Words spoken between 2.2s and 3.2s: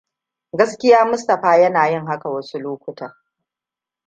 wasu lokutan.